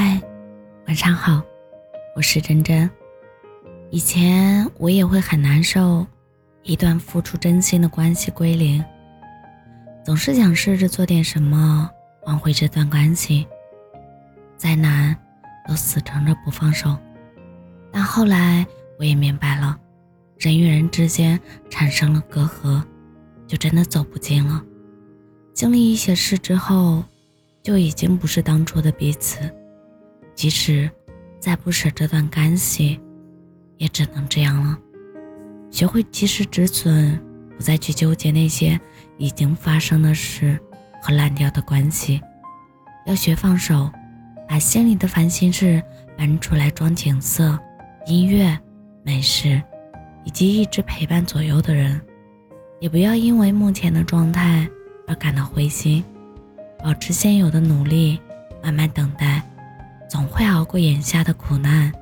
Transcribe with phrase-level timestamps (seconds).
[0.00, 0.22] 嗨，
[0.86, 1.42] 晚上好，
[2.14, 2.88] 我是真真。
[3.90, 6.06] 以前我也会很难受，
[6.62, 8.84] 一段付出真心的关系归零，
[10.04, 11.90] 总是想试着做点什么
[12.26, 13.44] 挽回这段关系，
[14.56, 15.16] 再难
[15.66, 16.96] 都死撑着不放手。
[17.90, 18.64] 但后来
[19.00, 19.76] 我也明白了，
[20.38, 22.80] 人与人之间产生了隔阂，
[23.48, 24.62] 就真的走不近了。
[25.54, 27.02] 经历一些事之后，
[27.64, 29.52] 就已经不是当初的彼此。
[30.38, 30.88] 即使
[31.40, 33.00] 再不舍这段关系，
[33.76, 34.78] 也只能这样了。
[35.68, 37.20] 学会及时止损，
[37.56, 38.78] 不再去纠结那些
[39.16, 40.56] 已经发生的事
[41.02, 42.20] 和烂掉的关系。
[43.04, 43.90] 要学放手，
[44.48, 45.82] 把心里的烦心事
[46.16, 47.58] 搬出来装景色、
[48.06, 48.56] 音乐、
[49.02, 49.60] 美食，
[50.22, 52.00] 以及一直陪伴左右的人。
[52.78, 54.68] 也不要因为目前的状态
[55.08, 56.04] 而感到灰心，
[56.78, 58.20] 保持现有的努力，
[58.62, 59.42] 慢慢等待。
[60.08, 61.92] 总会熬过眼下的苦难，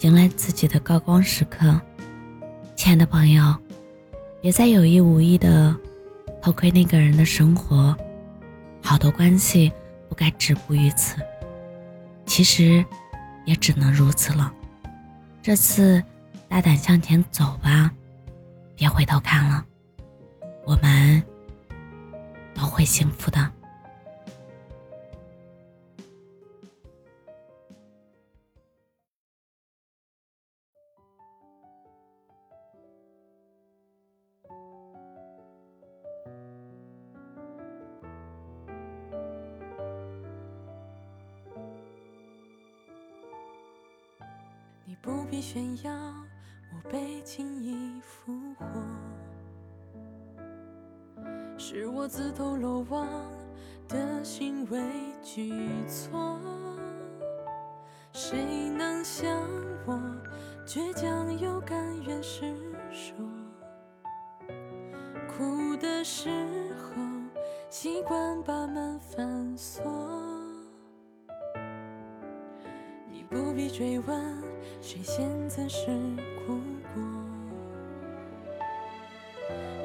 [0.00, 1.80] 迎来自己的高光时刻。
[2.76, 3.56] 亲爱的朋友，
[4.42, 5.74] 别再有意无意的
[6.42, 7.96] 偷窥那个人的生活，
[8.82, 9.72] 好多关系
[10.06, 11.16] 不该止步于此。
[12.26, 12.84] 其实，
[13.46, 14.52] 也只能如此了。
[15.42, 16.02] 这次，
[16.48, 17.90] 大胆向前走吧，
[18.74, 19.64] 别回头看了。
[20.66, 21.22] 我们
[22.54, 23.50] 都会幸福的。
[45.26, 45.92] 不必炫耀，
[46.72, 48.64] 我被轻易俘获，
[51.58, 53.08] 是我自投罗网
[53.88, 54.80] 的行为
[55.24, 55.52] 举
[55.88, 56.38] 措。
[58.12, 59.28] 谁能像
[59.84, 60.00] 我
[60.64, 62.54] 倔强又甘愿示
[63.18, 63.26] 弱？
[65.26, 66.30] 哭的时
[66.76, 67.02] 候
[67.68, 69.84] 习惯把门反锁。
[73.10, 74.36] 你不必追问
[74.88, 75.86] 谁先曾是
[76.46, 76.60] 哭
[76.94, 77.02] 过，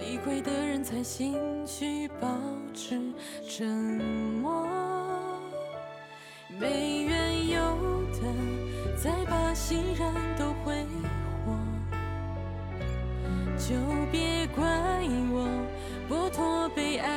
[0.00, 2.28] 理亏的人才心虚保
[2.72, 3.12] 持
[3.44, 3.66] 沉
[4.40, 4.68] 默，
[6.60, 7.58] 没缘由
[8.12, 8.20] 的
[8.96, 10.72] 再把信任都挥
[11.44, 11.58] 霍，
[13.58, 13.74] 就
[14.12, 14.64] 别怪
[15.32, 15.48] 我
[16.08, 17.08] 剥夺被爱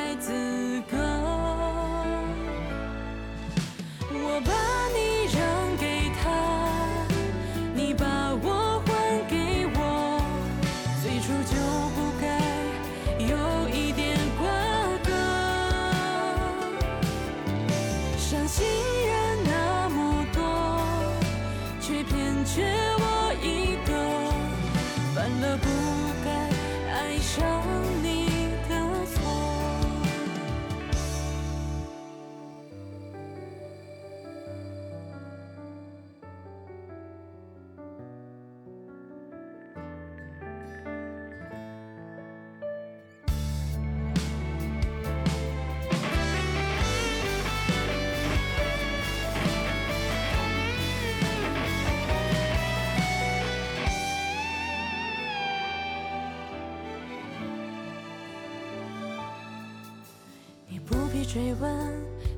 [61.28, 61.70] 追问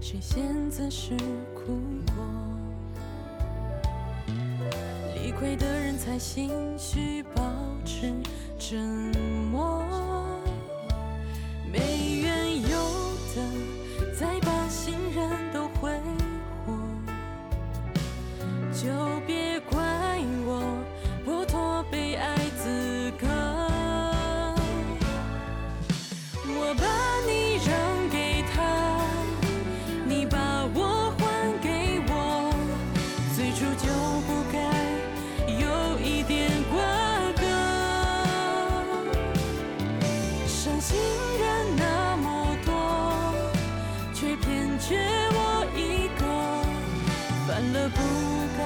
[0.01, 1.15] 谁先自食
[1.53, 2.25] 苦果？
[5.13, 7.43] 理亏的人才心虚保
[7.85, 8.11] 持
[8.57, 8.79] 沉
[9.51, 9.78] 默，
[47.73, 48.01] 了不
[48.57, 48.63] 该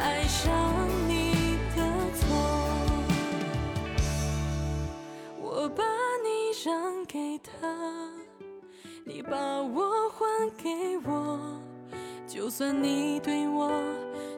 [0.00, 1.82] 爱上你的
[2.14, 2.26] 错。
[5.40, 5.82] 我把
[6.24, 7.68] 你让给他，
[9.04, 11.38] 你把我还给我，
[12.26, 13.70] 就算你对我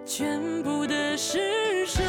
[0.04, 2.02] 全部的施舍。